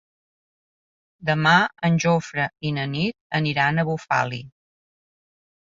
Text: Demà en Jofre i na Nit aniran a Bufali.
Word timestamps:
Demà 1.29 1.51
en 1.89 1.99
Jofre 2.07 2.49
i 2.71 2.75
na 2.79 2.89
Nit 2.97 3.39
aniran 3.43 3.79
a 3.79 3.87
Bufali. 3.93 4.45